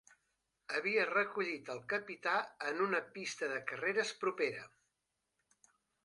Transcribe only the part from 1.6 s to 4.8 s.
el capità en una pista de carreres propera.